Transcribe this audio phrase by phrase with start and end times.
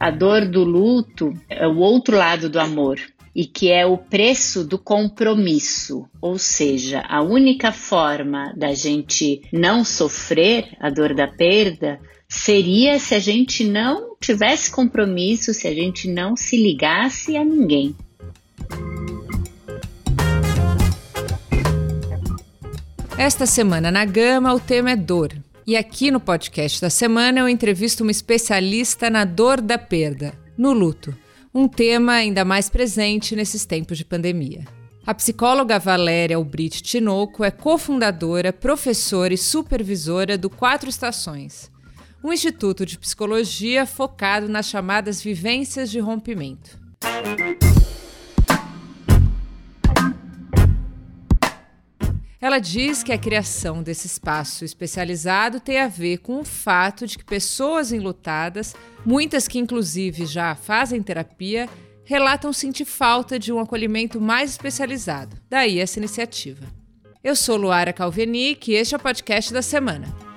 [0.00, 3.00] A dor do luto é o outro lado do amor
[3.34, 9.84] e que é o preço do compromisso, ou seja, a única forma da gente não
[9.84, 16.08] sofrer a dor da perda seria se a gente não tivesse compromisso, se a gente
[16.08, 17.94] não se ligasse a ninguém.
[23.16, 25.32] Esta semana na Gama o tema é dor.
[25.68, 30.72] E aqui no podcast da semana eu entrevisto uma especialista na dor da perda, no
[30.72, 31.14] luto,
[31.54, 34.64] um tema ainda mais presente nesses tempos de pandemia.
[35.06, 41.70] A psicóloga Valéria Albrit Tinoco é cofundadora, professora e supervisora do Quatro Estações,
[42.24, 46.78] um instituto de psicologia focado nas chamadas vivências de rompimento.
[52.40, 57.18] Ela diz que a criação desse espaço especializado tem a ver com o fato de
[57.18, 61.68] que pessoas enlutadas, muitas que inclusive já fazem terapia,
[62.04, 65.36] relatam sentir falta de um acolhimento mais especializado.
[65.50, 66.64] Daí essa iniciativa.
[67.24, 70.27] Eu sou Luara Calvenic e este é o podcast da semana.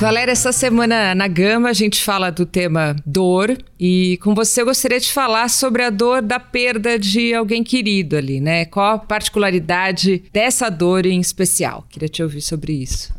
[0.00, 4.64] Valéria, essa semana na Gama a gente fala do tema dor e com você eu
[4.64, 8.64] gostaria de falar sobre a dor da perda de alguém querido ali, né?
[8.64, 11.84] Qual a particularidade dessa dor em especial?
[11.90, 13.14] Queria te ouvir sobre isso.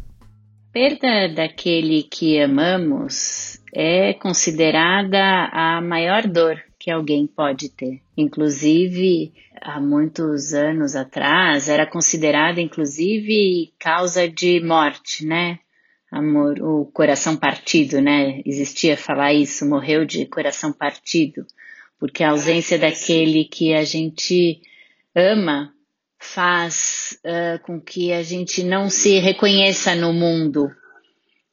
[0.74, 8.02] Perda daquele que amamos é considerada a maior dor que alguém pode ter.
[8.18, 15.60] Inclusive, há muitos anos atrás, era considerada inclusive causa de morte, né?
[16.12, 18.42] Amor, o coração partido, né?
[18.46, 21.46] Existia falar isso, morreu de coração partido,
[21.98, 24.62] porque a ausência daquele que a gente
[25.16, 25.74] ama
[26.20, 30.70] faz uh, com que a gente não se reconheça no mundo,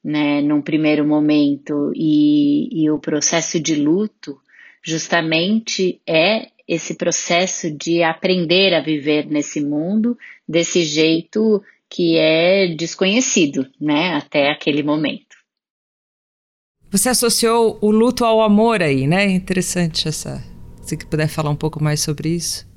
[0.02, 0.40] né?
[0.42, 4.36] Num primeiro momento e, e o processo de luto
[4.82, 13.66] justamente é esse processo de aprender a viver nesse mundo desse jeito que é desconhecido,
[13.80, 15.36] né, até aquele momento.
[16.90, 19.26] Você associou o luto ao amor aí, né?
[19.26, 20.42] Interessante essa.
[20.82, 22.67] Se puder falar um pouco mais sobre isso.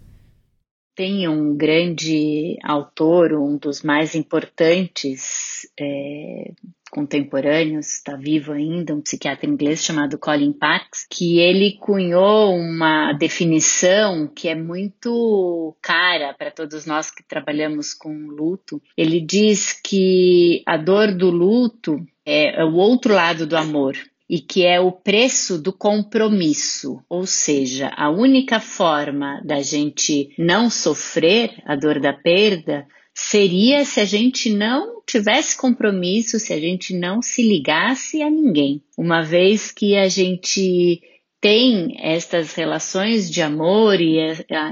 [1.02, 6.52] Tem um grande autor, um dos mais importantes é,
[6.92, 14.28] contemporâneos, está vivo ainda, um psiquiatra inglês chamado Colin Parks, que ele cunhou uma definição
[14.28, 18.80] que é muito cara para todos nós que trabalhamos com luto.
[18.96, 23.98] Ele diz que a dor do luto é o outro lado do amor
[24.32, 30.70] e que é o preço do compromisso, ou seja, a única forma da gente não
[30.70, 36.98] sofrer a dor da perda seria se a gente não tivesse compromisso, se a gente
[36.98, 38.82] não se ligasse a ninguém.
[38.98, 41.02] Uma vez que a gente
[41.42, 44.16] tem estas relações de amor e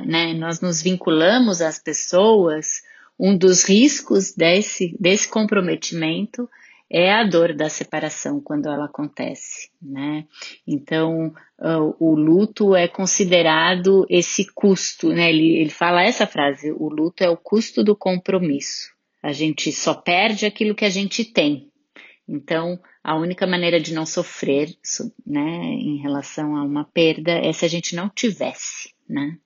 [0.06, 2.82] né, nós nos vinculamos às pessoas,
[3.20, 6.48] um dos riscos desse, desse comprometimento
[6.92, 10.26] é a dor da separação quando ela acontece, né?
[10.68, 15.30] Então, uh, o luto é considerado esse custo, né?
[15.30, 18.92] Ele, ele fala essa frase: o luto é o custo do compromisso.
[19.22, 21.70] A gente só perde aquilo que a gente tem.
[22.28, 24.70] Então, a única maneira de não sofrer,
[25.26, 29.38] né, em relação a uma perda é se a gente não tivesse, né?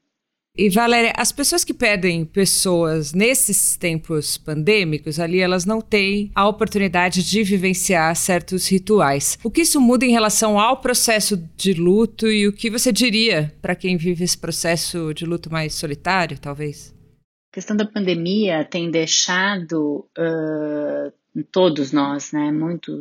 [0.55, 6.47] E Valéria, as pessoas que perdem pessoas nesses tempos pandêmicos, ali elas não têm a
[6.47, 9.39] oportunidade de vivenciar certos rituais.
[9.43, 13.51] O que isso muda em relação ao processo de luto e o que você diria
[13.63, 16.93] para quem vive esse processo de luto mais solitário, talvez?
[17.51, 22.91] A questão da pandemia tem deixado uh, todos nós, né, muito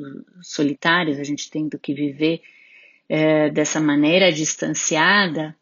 [0.40, 2.40] solitários, a gente tendo que viver
[3.10, 5.54] uh, dessa maneira distanciada.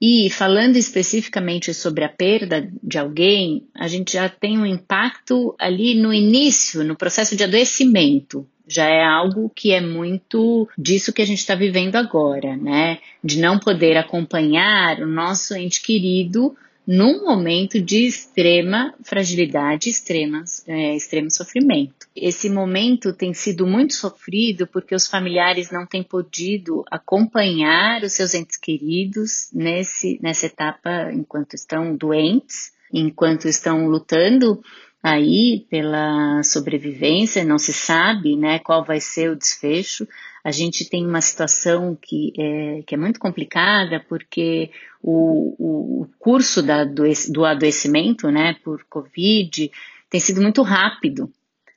[0.00, 5.94] E falando especificamente sobre a perda de alguém, a gente já tem um impacto ali
[5.94, 8.46] no início, no processo de adoecimento.
[8.66, 12.98] Já é algo que é muito disso que a gente está vivendo agora, né?
[13.24, 16.54] De não poder acompanhar o nosso ente querido
[16.88, 22.08] num momento de extrema fragilidade, extremas, é, extremo sofrimento.
[22.16, 28.32] Esse momento tem sido muito sofrido porque os familiares não têm podido acompanhar os seus
[28.32, 34.62] entes queridos nesse, nessa etapa enquanto estão doentes, enquanto estão lutando
[35.02, 40.06] aí pela sobrevivência, não se sabe né, qual vai ser o desfecho.
[40.44, 44.70] A gente tem uma situação que é, que é muito complicada porque
[45.02, 49.70] o, o curso da, do adoecimento né, por Covid
[50.10, 51.30] tem sido muito rápido.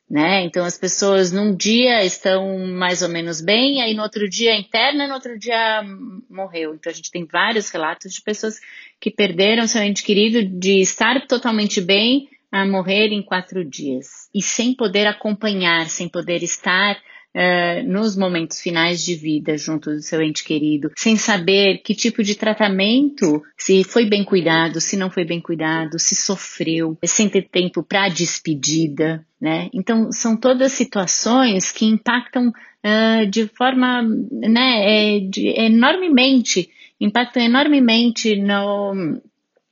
[0.10, 0.44] né?
[0.44, 5.08] Então as pessoas num dia estão mais ou menos bem, aí no outro dia interna,
[5.08, 5.84] no outro dia
[6.30, 6.74] morreu.
[6.74, 8.60] Então a gente tem vários relatos de pessoas
[9.00, 14.42] que perderam seu ente querido de estar totalmente bem a morrer em quatro dias e
[14.42, 16.98] sem poder acompanhar, sem poder estar
[17.34, 22.22] Uh, nos momentos finais de vida junto do seu ente querido, sem saber que tipo
[22.22, 27.48] de tratamento, se foi bem cuidado, se não foi bem cuidado, se sofreu, sem ter
[27.48, 29.70] tempo para despedida, né?
[29.74, 36.70] Então são todas situações que impactam uh, de forma, né, é, de, enormemente,
[37.00, 39.22] impactam enormemente no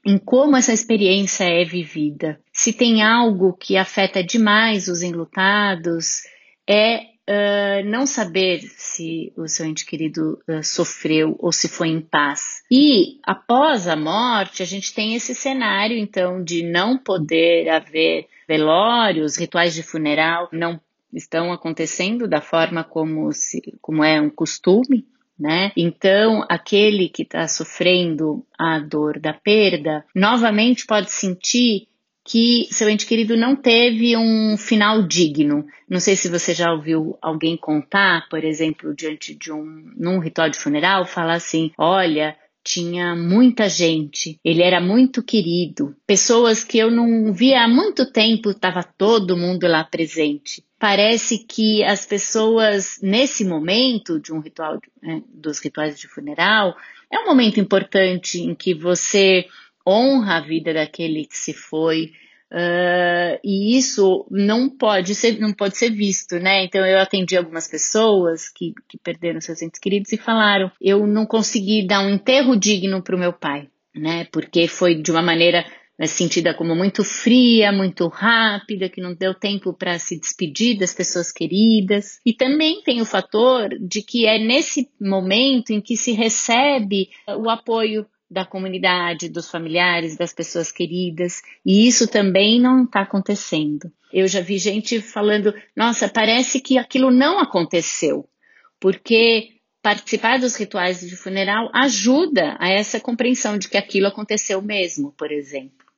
[0.05, 2.39] em como essa experiência é vivida.
[2.61, 6.23] Se tem algo que afeta demais os enlutados,
[6.67, 12.01] é uh, não saber se o seu ente querido uh, sofreu ou se foi em
[12.01, 12.61] paz.
[12.69, 19.38] E após a morte, a gente tem esse cenário, então, de não poder haver velórios,
[19.38, 20.81] rituais de funeral não
[21.13, 25.07] estão acontecendo da forma como, se, como é um costume.
[25.39, 25.71] Né?
[25.77, 31.88] Então, aquele que está sofrendo a dor da perda, novamente pode sentir
[32.29, 35.65] que seu ente querido não teve um final digno.
[35.89, 40.47] Não sei se você já ouviu alguém contar, por exemplo, diante de um num ritual
[40.47, 46.91] de funeral, falar assim: "Olha, tinha muita gente, ele era muito querido, pessoas que eu
[46.91, 50.63] não via há muito tempo, estava todo mundo lá presente.
[50.77, 56.77] Parece que as pessoas, nesse momento de um ritual, né, dos rituais de funeral,
[57.11, 59.47] é um momento importante em que você
[59.89, 62.12] honra a vida daquele que se foi.
[62.51, 66.63] Uh, e isso não pode ser não pode ser visto, né?
[66.63, 71.25] Então eu atendi algumas pessoas que, que perderam seus entes queridos e falaram: eu não
[71.25, 74.25] consegui dar um enterro digno para o meu pai, né?
[74.31, 75.63] Porque foi de uma maneira
[76.00, 80.94] né, sentida como muito fria, muito rápida, que não deu tempo para se despedir das
[80.94, 82.19] pessoas queridas.
[82.25, 87.50] E também tem o fator de que é nesse momento em que se recebe o
[87.50, 93.91] apoio da comunidade, dos familiares, das pessoas queridas, e isso também não está acontecendo.
[94.13, 98.27] Eu já vi gente falando: nossa, parece que aquilo não aconteceu,
[98.79, 105.13] porque participar dos rituais de funeral ajuda a essa compreensão de que aquilo aconteceu mesmo,
[105.13, 105.88] por exemplo.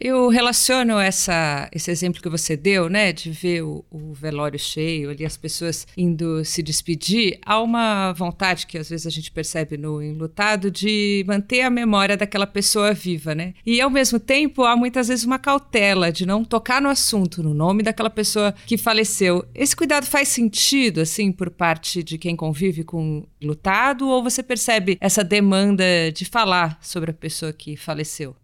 [0.00, 5.10] Eu relaciono essa, esse exemplo que você deu, né, de ver o, o, velório cheio,
[5.10, 9.76] ali as pessoas indo se despedir, há uma vontade que às vezes a gente percebe
[9.76, 13.54] no enlutado de manter a memória daquela pessoa viva, né?
[13.66, 17.52] E ao mesmo tempo há muitas vezes uma cautela de não tocar no assunto, no
[17.52, 19.44] nome daquela pessoa que faleceu.
[19.52, 24.96] Esse cuidado faz sentido, assim, por parte de quem convive com lutado, ou você percebe
[25.00, 25.84] essa demanda
[26.14, 28.36] de falar sobre a pessoa que faleceu?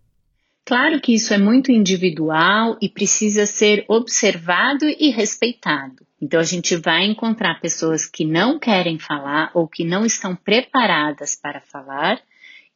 [0.67, 6.07] Claro que isso é muito individual e precisa ser observado e respeitado.
[6.21, 11.35] Então, a gente vai encontrar pessoas que não querem falar ou que não estão preparadas
[11.35, 12.19] para falar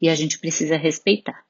[0.03, 1.43] e a gente precisa respeitar.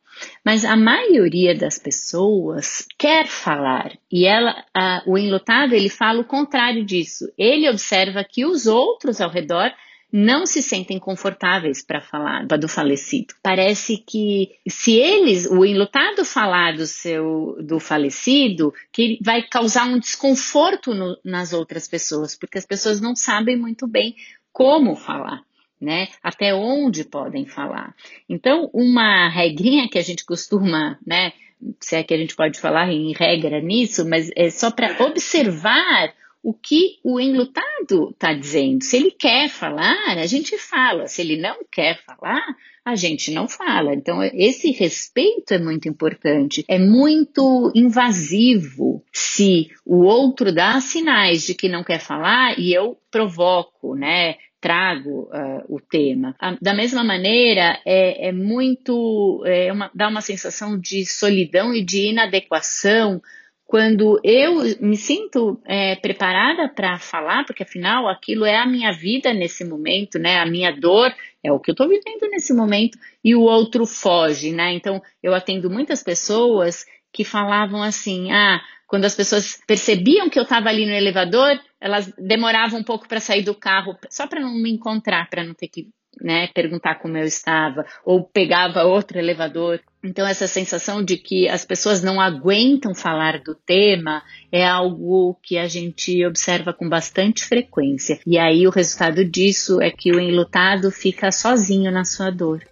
[0.44, 4.64] Mas a maioria das pessoas quer falar e ela,
[5.06, 7.24] o enlutado ele fala o contrário disso.
[7.36, 9.72] Ele observa que os outros ao redor
[10.12, 13.34] não se sentem confortáveis para falar do falecido.
[13.42, 19.98] Parece que se eles, o enlutado falar do seu do falecido, que vai causar um
[19.98, 24.16] desconforto no, nas outras pessoas, porque as pessoas não sabem muito bem
[24.52, 25.42] como falar.
[25.80, 26.08] Né?
[26.20, 27.94] Até onde podem falar.
[28.28, 31.32] Então, uma regrinha que a gente costuma, né?
[31.78, 36.12] Se é que a gente pode falar em regra nisso, mas é só para observar
[36.42, 38.82] o que o enlutado está dizendo.
[38.82, 41.06] Se ele quer falar, a gente fala.
[41.06, 42.42] Se ele não quer falar,
[42.84, 43.94] a gente não fala.
[43.94, 46.64] Então, esse respeito é muito importante.
[46.68, 52.96] É muito invasivo se o outro dá sinais de que não quer falar e eu
[53.10, 54.36] provoco, né?
[54.60, 56.34] trago uh, o tema.
[56.60, 62.08] Da mesma maneira, é, é muito, é uma, dá uma sensação de solidão e de
[62.08, 63.22] inadequação
[63.68, 69.30] quando eu me sinto é, preparada para falar, porque afinal aquilo é a minha vida
[69.34, 70.38] nesse momento, né?
[70.38, 74.52] A minha dor é o que eu estou vivendo nesse momento e o outro foge,
[74.52, 74.72] né?
[74.72, 80.44] Então eu atendo muitas pessoas que falavam assim, ah, quando as pessoas percebiam que eu
[80.44, 84.54] estava ali no elevador, elas demoravam um pouco para sair do carro, só para não
[84.54, 85.90] me encontrar, para não ter que
[86.22, 89.78] né, perguntar como eu estava, ou pegava outro elevador.
[90.02, 95.58] Então, essa sensação de que as pessoas não aguentam falar do tema é algo que
[95.58, 98.20] a gente observa com bastante frequência.
[98.24, 102.62] E aí, o resultado disso é que o enlutado fica sozinho na sua dor.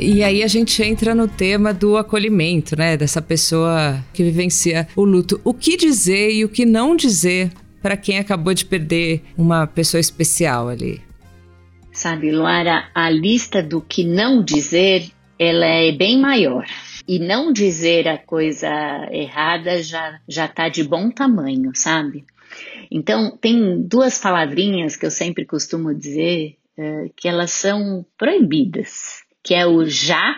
[0.00, 2.96] E aí a gente entra no tema do acolhimento, né?
[2.96, 5.40] Dessa pessoa que vivencia o luto.
[5.44, 7.50] O que dizer e o que não dizer
[7.82, 11.07] para quem acabou de perder uma pessoa especial ali?
[11.98, 16.64] Sabe, Luara, a lista do que não dizer, ela é bem maior.
[17.08, 18.70] E não dizer a coisa
[19.10, 22.24] errada já já tá de bom tamanho, sabe?
[22.88, 29.52] Então, tem duas palavrinhas que eu sempre costumo dizer uh, que elas são proibidas, que
[29.52, 30.36] é o já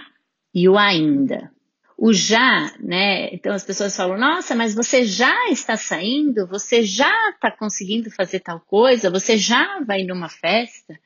[0.55, 1.52] e o ainda.
[1.95, 3.29] O já, né?
[3.35, 8.40] Então as pessoas falam: Nossa, mas você já está saindo, você já está conseguindo fazer
[8.40, 10.99] tal coisa, você já vai numa festa.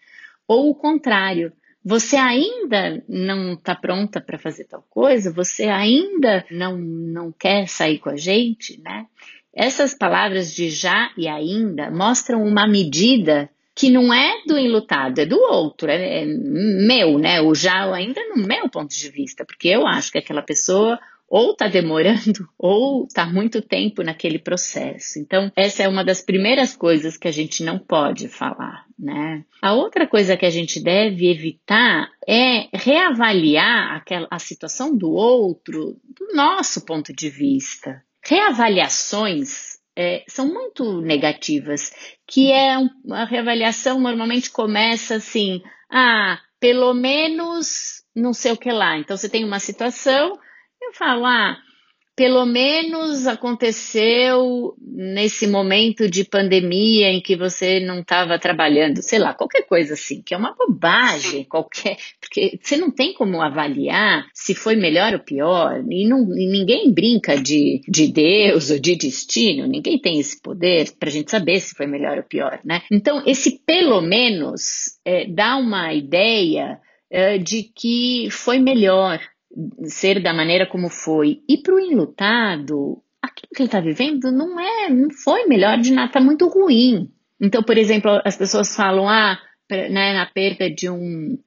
[0.47, 1.53] Ou o contrário,
[1.85, 7.99] você ainda não está pronta para fazer tal coisa, você ainda não, não quer sair
[7.99, 9.07] com a gente, né?
[9.55, 15.27] Essas palavras de já e ainda mostram uma medida que não é do enlutado, é
[15.27, 17.41] do outro, é, é meu, né?
[17.41, 20.99] O já ainda no meu ponto de vista, porque eu acho que aquela pessoa
[21.35, 25.19] ou está demorando ou está muito tempo naquele processo.
[25.19, 29.45] Então, essa é uma das primeiras coisas que a gente não pode falar, né?
[29.61, 35.97] A outra coisa que a gente deve evitar é reavaliar aquela, a situação do outro
[36.17, 41.93] do nosso ponto de vista, reavaliações é, são muito negativas,
[42.29, 45.61] que é uma reavaliação normalmente começa assim,
[45.91, 48.97] ah, pelo menos não sei o que lá.
[48.97, 50.39] Então você tem uma situação,
[50.85, 51.57] eu falo, ah,
[52.17, 59.35] pelo menos aconteceu nesse momento de pandemia em que você não estava trabalhando, sei lá,
[59.35, 64.55] qualquer coisa assim, que é uma bobagem, qualquer, porque você não tem como avaliar se
[64.55, 69.67] foi melhor ou pior, e, não, e ninguém brinca de, de Deus ou de destino,
[69.67, 72.83] ninguém tem esse poder para a gente saber se foi melhor ou pior, né?
[72.93, 76.79] Então, esse pelo menos é, dá uma ideia
[77.11, 79.21] é, de que foi melhor,
[79.85, 81.41] ser da maneira como foi.
[81.49, 85.93] E para o enlutado, aquilo que ele está vivendo não é, não foi melhor de
[85.93, 87.11] nada, está muito ruim.
[87.41, 89.39] Então, por exemplo, as pessoas falam, ah,
[89.71, 91.39] né, na perda de um,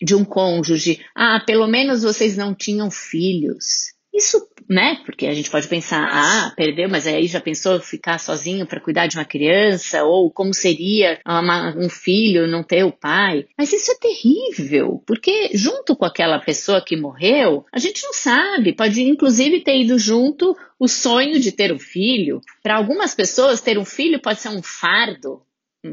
[0.00, 3.95] de um cônjuge, ah, pelo menos vocês não tinham filhos.
[4.16, 4.98] Isso, né?
[5.04, 9.06] Porque a gente pode pensar, ah, perdeu, mas aí já pensou ficar sozinho para cuidar
[9.06, 10.04] de uma criança?
[10.04, 13.46] Ou como seria uma, um filho não ter o pai?
[13.58, 18.74] Mas isso é terrível, porque junto com aquela pessoa que morreu, a gente não sabe,
[18.74, 22.40] pode inclusive ter ido junto o sonho de ter um filho.
[22.62, 25.42] Para algumas pessoas, ter um filho pode ser um fardo,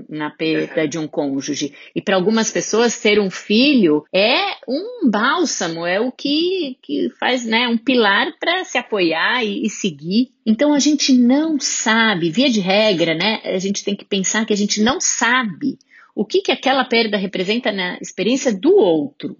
[0.09, 1.73] na perda de um cônjuge.
[1.95, 7.45] E para algumas pessoas, ter um filho é um bálsamo, é o que, que faz
[7.45, 10.29] né, um pilar para se apoiar e, e, seguir.
[10.45, 13.41] Então a gente não sabe, via de regra, né?
[13.43, 15.77] A gente tem que pensar que a gente não sabe
[16.15, 19.35] o que, que aquela perda representa na experiência do outro.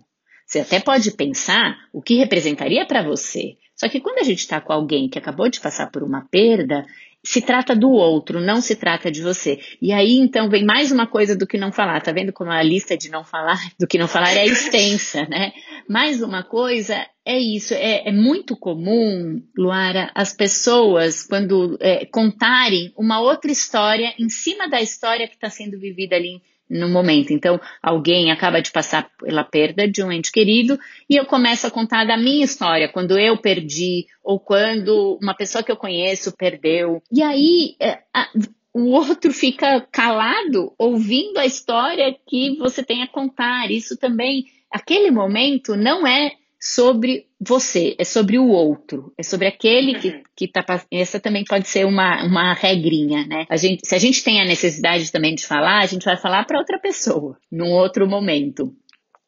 [0.45, 3.57] Você até pode pensar o que representaria para você.
[3.75, 6.85] Só que quando a gente está com alguém que acabou de passar por uma perda,
[7.23, 9.59] se trata do outro, não se trata de você.
[9.81, 12.01] E aí, então, vem mais uma coisa do que não falar.
[12.01, 15.53] Tá vendo como a lista de não falar, do que não falar é extensa, né?
[15.87, 17.73] Mais uma coisa é isso.
[17.73, 24.67] É, é muito comum, Luara, as pessoas, quando é, contarem uma outra história em cima
[24.67, 27.31] da história que está sendo vivida ali no momento.
[27.31, 30.79] Então, alguém acaba de passar pela perda de um ente querido
[31.09, 35.63] e eu começo a contar da minha história, quando eu perdi ou quando uma pessoa
[35.63, 37.01] que eu conheço perdeu.
[37.11, 38.27] E aí, é, a,
[38.73, 43.69] o outro fica calado ouvindo a história que você tem a contar.
[43.69, 46.31] Isso também, aquele momento não é
[46.65, 50.23] sobre você, é sobre o outro, é sobre aquele que, uhum.
[50.33, 53.45] que tá Essa também pode ser uma, uma regrinha, né?
[53.49, 56.45] A gente, se a gente tem a necessidade também de falar, a gente vai falar
[56.45, 58.73] para outra pessoa, num outro momento,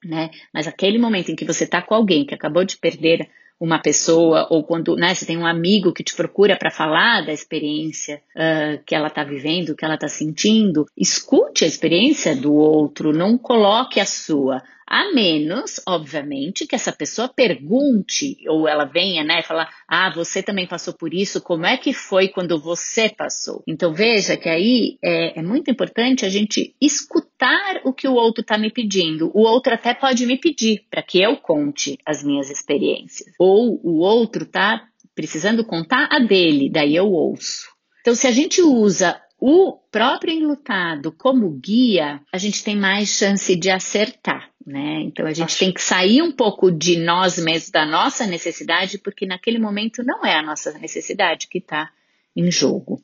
[0.02, 0.30] né?
[0.54, 3.28] Mas aquele momento em que você tá com alguém que acabou de perder
[3.60, 7.34] uma pessoa, ou quando né, você tem um amigo que te procura para falar da
[7.34, 13.12] experiência uh, que ela está vivendo, que ela está sentindo, escute a experiência do outro,
[13.12, 14.62] não coloque a sua.
[14.88, 20.68] A menos, obviamente, que essa pessoa pergunte, ou ela venha, né, falar, ah, você também
[20.68, 23.64] passou por isso, como é que foi quando você passou?
[23.68, 28.42] Então veja que aí é, é muito importante a gente escutar o que o outro
[28.42, 29.32] está me pedindo.
[29.34, 33.34] O outro até pode me pedir para que eu conte as minhas experiências.
[33.40, 37.74] Ou o outro está precisando contar a dele, daí eu ouço.
[38.02, 43.56] Então, se a gente usa o próprio enlutado como guia, a gente tem mais chance
[43.56, 44.50] de acertar.
[44.66, 45.02] Né?
[45.02, 45.60] Então a gente Acho...
[45.60, 50.26] tem que sair um pouco de nós mesmos, da nossa necessidade, porque naquele momento não
[50.26, 51.92] é a nossa necessidade que está
[52.36, 53.02] em jogo.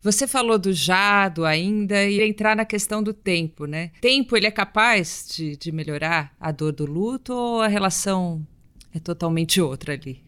[0.00, 3.90] Você falou do já, do ainda e entrar na questão do tempo, né?
[4.00, 8.46] Tempo, ele é capaz de, de melhorar a dor do luto ou a relação
[8.94, 10.22] é totalmente outra ali?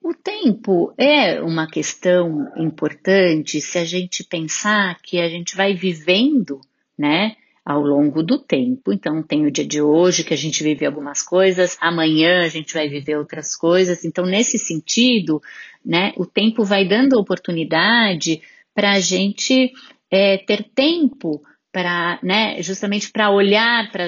[0.00, 6.60] O tempo é uma questão importante se a gente pensar que a gente vai vivendo,
[6.96, 8.92] né, ao longo do tempo.
[8.92, 12.74] Então, tem o dia de hoje que a gente vive algumas coisas, amanhã a gente
[12.74, 14.04] vai viver outras coisas.
[14.04, 15.40] Então, nesse sentido,
[15.84, 18.42] né, o tempo vai dando oportunidade
[18.74, 19.72] para a gente
[20.10, 24.06] é, ter tempo para, né, justamente para olhar para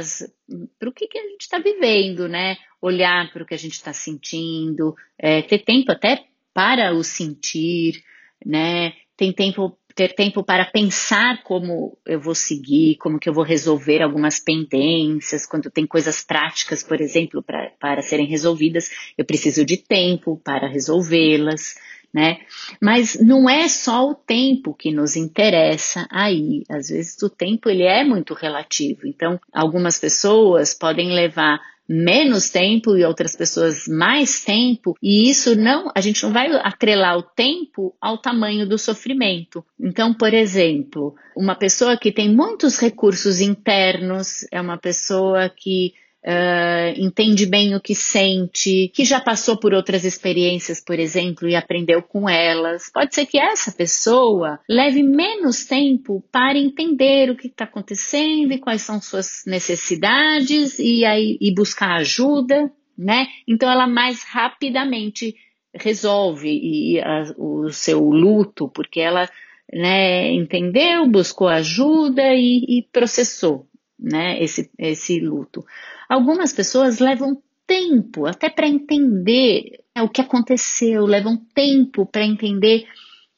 [0.88, 2.58] o que, que a gente está vivendo, né?
[2.80, 8.04] Olhar para o que a gente está sentindo, é, ter tempo até para o sentir,
[8.44, 8.92] né?
[9.16, 14.02] Tem tempo ter tempo para pensar como eu vou seguir, como que eu vou resolver
[14.02, 19.76] algumas pendências, quando tem coisas práticas, por exemplo, pra, para serem resolvidas, eu preciso de
[19.76, 21.76] tempo para resolvê-las,
[22.12, 22.38] né?
[22.80, 27.84] Mas não é só o tempo que nos interessa aí, às vezes o tempo ele
[27.84, 34.96] é muito relativo, então algumas pessoas podem levar menos tempo e outras pessoas mais tempo,
[35.02, 39.64] e isso não, a gente não vai atrelar o tempo ao tamanho do sofrimento.
[39.78, 45.92] Então, por exemplo, uma pessoa que tem muitos recursos internos, é uma pessoa que
[46.26, 51.54] Uh, entende bem o que sente, que já passou por outras experiências, por exemplo, e
[51.54, 52.90] aprendeu com elas.
[52.90, 58.58] Pode ser que essa pessoa leve menos tempo para entender o que está acontecendo e
[58.58, 63.26] quais são suas necessidades e, aí, e buscar ajuda, né?
[63.46, 65.36] Então ela mais rapidamente
[65.74, 69.28] resolve e, a, o seu luto, porque ela
[69.70, 73.68] né, entendeu, buscou ajuda e, e processou
[74.04, 75.64] né, esse, esse luto.
[76.08, 82.86] Algumas pessoas levam tempo até para entender né, o que aconteceu, levam tempo para entender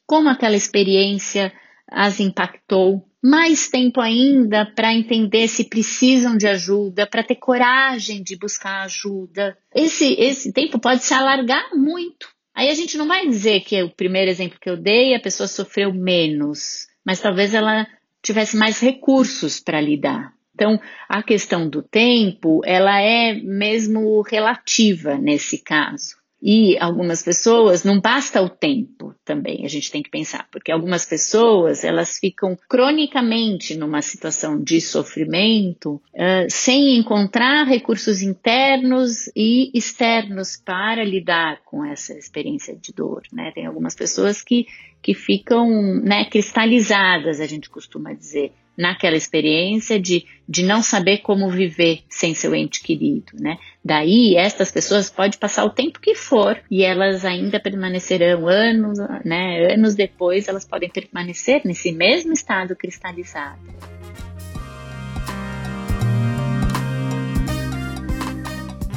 [0.05, 1.53] como aquela experiência
[1.89, 8.37] as impactou, mais tempo ainda para entender se precisam de ajuda, para ter coragem de
[8.37, 9.57] buscar ajuda.
[9.73, 12.27] Esse, esse tempo pode se alargar muito.
[12.53, 15.47] Aí a gente não vai dizer que o primeiro exemplo que eu dei, a pessoa
[15.47, 17.87] sofreu menos, mas talvez ela
[18.21, 20.36] tivesse mais recursos para lidar.
[20.57, 26.15] Então, a questão do tempo, ela é mesmo relativa nesse caso.
[26.41, 31.03] E algumas pessoas, não basta o tempo também, a gente tem que pensar, porque algumas
[31.03, 40.55] pessoas, elas ficam cronicamente numa situação de sofrimento, uh, sem encontrar recursos internos e externos
[40.55, 43.51] para lidar com essa experiência de dor, né?
[43.53, 44.67] Tem algumas pessoas que,
[45.01, 45.67] que ficam,
[46.01, 52.33] né, cristalizadas, a gente costuma dizer, naquela experiência de, de não saber como viver sem
[52.35, 53.57] seu ente querido, né?
[53.83, 59.73] Daí, estas pessoas podem passar o tempo que for e elas ainda permanecerão anos, né?
[59.73, 63.59] Anos depois, elas podem permanecer nesse mesmo estado cristalizado.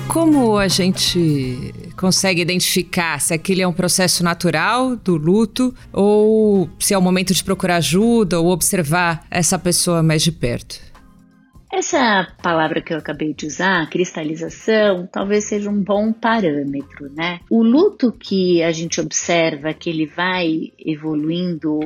[0.08, 6.94] Como a gente consegue identificar se aquele é um processo natural do luto ou se
[6.94, 10.80] é o momento de procurar ajuda ou observar essa pessoa mais de perto?
[11.70, 17.40] Essa palavra que eu acabei de usar, cristalização, talvez seja um bom parâmetro, né?
[17.50, 21.80] O luto que a gente observa que ele vai evoluindo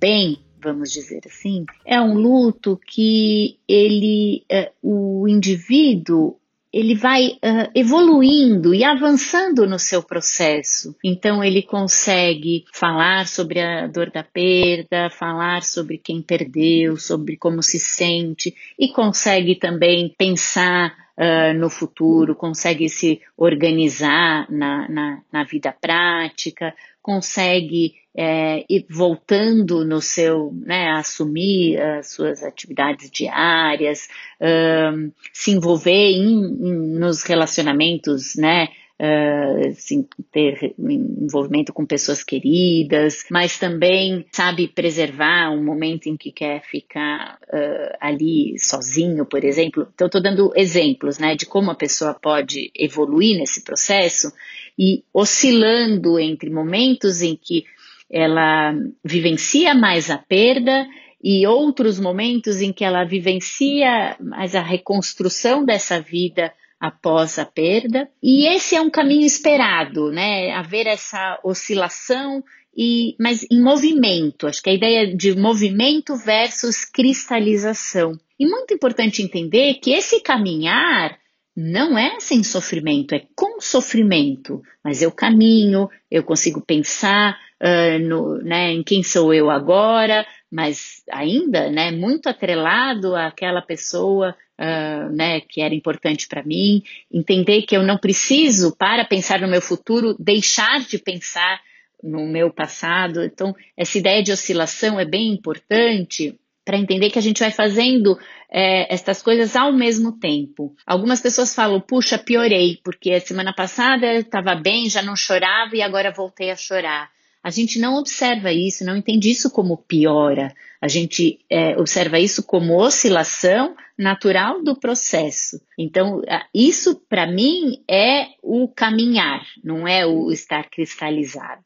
[0.00, 6.36] bem vamos dizer assim, é um luto que ele, uh, o indivíduo
[6.78, 10.94] ele vai uh, evoluindo e avançando no seu processo.
[11.02, 17.64] Então, ele consegue falar sobre a dor da perda, falar sobre quem perdeu, sobre como
[17.64, 25.42] se sente e consegue também pensar uh, no futuro, consegue se organizar na, na, na
[25.42, 34.08] vida prática, consegue é, ir voltando no seu, né, assumir as suas atividades diárias,
[34.40, 38.66] um, se envolver em, em, nos relacionamentos, né,
[39.00, 46.32] Uh, assim, ter envolvimento com pessoas queridas, mas também sabe preservar um momento em que
[46.32, 49.86] quer ficar uh, ali sozinho, por exemplo.
[49.94, 54.32] Então, estou dando exemplos né, de como a pessoa pode evoluir nesse processo
[54.76, 57.66] e oscilando entre momentos em que
[58.10, 60.86] ela vivencia mais a perda
[61.22, 68.08] e outros momentos em que ela vivencia mais a reconstrução dessa vida após a perda.
[68.22, 70.52] E esse é um caminho esperado, né?
[70.52, 72.42] Haver essa oscilação
[72.76, 74.46] e mas em movimento.
[74.46, 78.18] Acho que a ideia de movimento versus cristalização.
[78.38, 81.18] E muito importante entender que esse caminhar
[81.56, 88.38] não é sem sofrimento, é com sofrimento, mas eu caminho, eu consigo pensar uh, no,
[88.38, 95.40] né, em quem sou eu agora, mas ainda, né, muito atrelado àquela pessoa uh, né,
[95.40, 100.16] que era importante para mim, entender que eu não preciso, para pensar no meu futuro,
[100.18, 101.60] deixar de pensar
[102.02, 103.24] no meu passado.
[103.24, 108.18] Então, essa ideia de oscilação é bem importante para entender que a gente vai fazendo
[108.50, 110.74] é, estas coisas ao mesmo tempo.
[110.86, 115.82] Algumas pessoas falam, puxa, piorei, porque a semana passada estava bem, já não chorava e
[115.82, 117.10] agora voltei a chorar.
[117.42, 120.52] A gente não observa isso, não entende isso como piora.
[120.80, 125.60] A gente é, observa isso como oscilação natural do processo.
[125.78, 126.22] Então,
[126.54, 131.64] isso para mim é o caminhar, não é o estar cristalizado.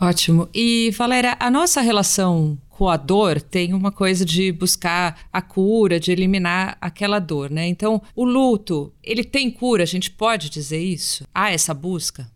[0.00, 0.48] Ótimo.
[0.54, 5.98] E Valéria, a nossa relação com a dor tem uma coisa de buscar a cura,
[5.98, 7.66] de eliminar aquela dor, né?
[7.66, 11.24] Então, o luto, ele tem cura, a gente pode dizer isso?
[11.34, 12.30] Há essa busca?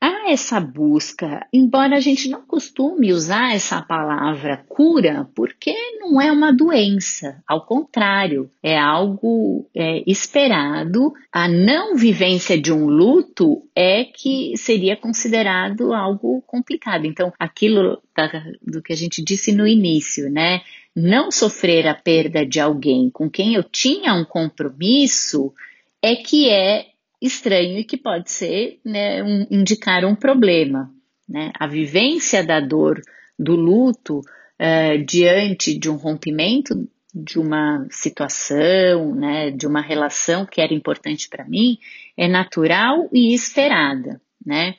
[0.00, 6.30] Há essa busca, embora a gente não costume usar essa palavra cura, porque não é
[6.30, 11.12] uma doença, ao contrário, é algo é, esperado.
[11.32, 17.04] A não vivência de um luto é que seria considerado algo complicado.
[17.04, 18.30] Então, aquilo da,
[18.62, 20.60] do que a gente disse no início, né?
[20.94, 25.52] Não sofrer a perda de alguém com quem eu tinha um compromisso
[26.00, 26.86] é que é
[27.20, 30.90] estranho e que pode ser né, um, indicar um problema.
[31.28, 31.52] Né?
[31.58, 33.00] A vivência da dor,
[33.38, 40.60] do luto, uh, diante de um rompimento de uma situação, né, de uma relação que
[40.60, 41.78] era importante para mim,
[42.16, 44.20] é natural e esperada.
[44.44, 44.74] Né?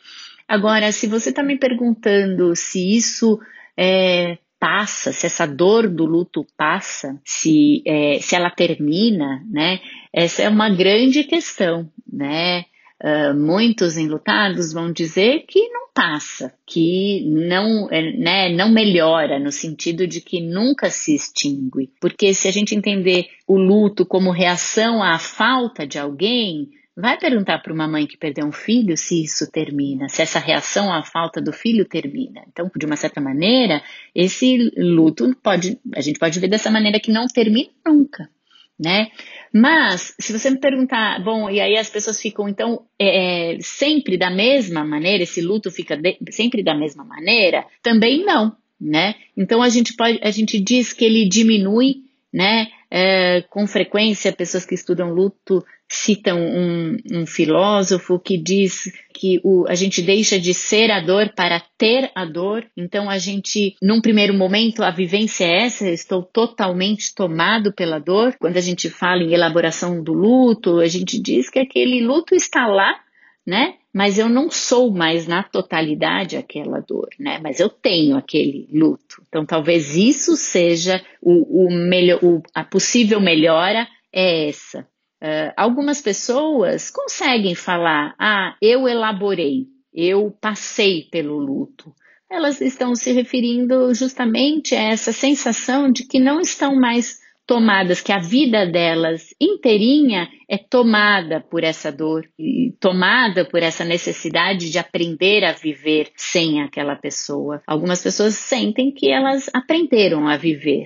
[0.48, 3.40] Agora, se você está me perguntando se isso
[3.78, 9.80] é, passa, se essa dor do luto passa, se, é, se ela termina, né?
[10.12, 12.66] Essa é uma grande questão, né?
[13.02, 19.54] Uh, muitos enlutados vão dizer que não passa, que não, é, né, não melhora, no
[19.54, 21.90] sentido de que nunca se extingue.
[22.02, 27.60] Porque se a gente entender o luto como reação à falta de alguém, Vai perguntar
[27.60, 31.40] para uma mãe que perdeu um filho se isso termina, se essa reação à falta
[31.40, 32.42] do filho termina.
[32.52, 33.82] Então, de uma certa maneira,
[34.14, 38.30] esse luto pode, a gente pode ver dessa maneira que não termina nunca,
[38.78, 39.08] né?
[39.54, 44.18] Mas, se você me perguntar, bom, e aí as pessoas ficam, então, é, é sempre
[44.18, 47.66] da mesma maneira, esse luto fica de, sempre da mesma maneira?
[47.82, 49.16] Também não, né?
[49.38, 52.68] Então, a gente pode, a gente diz que ele diminui, né?
[52.92, 59.66] É, com frequência, pessoas que estudam luto citam um, um, filósofo que diz que o,
[59.68, 62.66] a gente deixa de ser a dor para ter a dor.
[62.78, 68.36] Então, a gente, num primeiro momento, a vivência é essa, estou totalmente tomado pela dor.
[68.40, 72.68] Quando a gente fala em elaboração do luto, a gente diz que aquele luto está
[72.68, 73.00] lá,
[73.46, 73.76] né?
[73.94, 77.40] Mas eu não sou mais na totalidade aquela dor, né?
[77.42, 79.24] Mas eu tenho aquele luto.
[79.28, 84.88] Então, talvez isso seja o, o melhor, o, a possível melhora é essa.
[85.22, 91.94] Uh, algumas pessoas conseguem falar, ah, eu elaborei, eu passei pelo luto.
[92.30, 97.20] Elas estão se referindo justamente a essa sensação de que não estão mais
[97.50, 103.84] tomadas, que a vida delas inteirinha é tomada por essa dor, e tomada por essa
[103.84, 107.60] necessidade de aprender a viver sem aquela pessoa.
[107.66, 110.86] Algumas pessoas sentem que elas aprenderam a viver,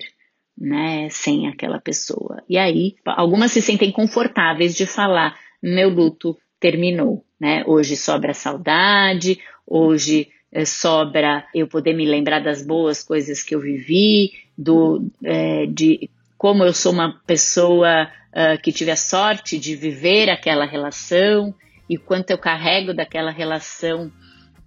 [0.57, 2.41] né, sem aquela pessoa.
[2.47, 7.65] E aí, algumas se sentem confortáveis de falar: meu luto terminou, né?
[7.67, 13.59] Hoje sobra saudade, hoje é, sobra eu poder me lembrar das boas coisas que eu
[13.59, 16.09] vivi, do, é, de
[16.43, 21.55] como eu sou uma pessoa uh, que tive a sorte de viver aquela relação
[21.89, 24.11] e quanto eu carrego daquela relação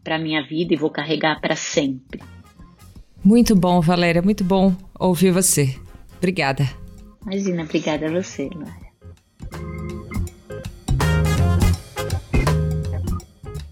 [0.02, 2.22] para minha vida e vou carregar para sempre.
[3.22, 5.78] Muito bom, Valéria, muito bom ouvir você.
[6.16, 6.66] Obrigada.
[7.26, 8.86] Imagina, obrigada a você, Lara.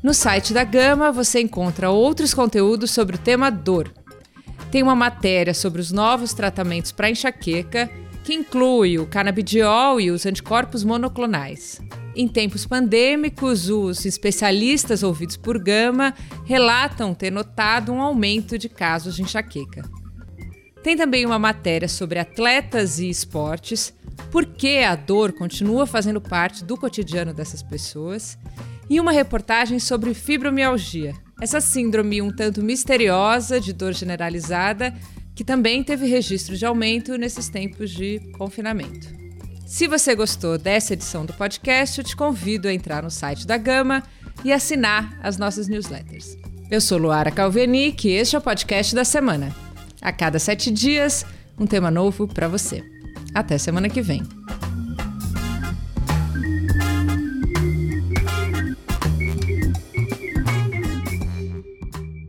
[0.02, 3.90] No site da Gama você encontra outros conteúdos sobre o tema dor.
[4.74, 7.88] Tem uma matéria sobre os novos tratamentos para enxaqueca,
[8.24, 11.80] que inclui o canabidiol e os anticorpos monoclonais.
[12.16, 16.12] Em tempos pandêmicos, os especialistas ouvidos por Gama
[16.44, 19.88] relatam ter notado um aumento de casos de enxaqueca.
[20.82, 23.94] Tem também uma matéria sobre atletas e esportes,
[24.32, 28.36] por que a dor continua fazendo parte do cotidiano dessas pessoas,
[28.88, 34.94] e uma reportagem sobre fibromialgia, essa síndrome um tanto misteriosa de dor generalizada
[35.34, 39.08] que também teve registro de aumento nesses tempos de confinamento.
[39.66, 43.56] Se você gostou dessa edição do podcast, eu te convido a entrar no site da
[43.56, 44.02] Gama
[44.44, 46.36] e assinar as nossas newsletters.
[46.70, 49.54] Eu sou Luara Calvenic e este é o podcast da semana.
[50.00, 51.26] A cada sete dias,
[51.58, 52.84] um tema novo para você.
[53.34, 54.22] Até semana que vem.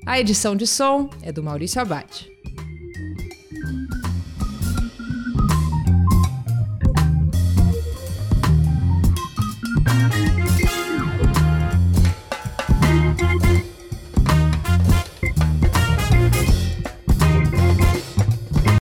[0.06, 2.35] A edição de som é do Maurício Abate.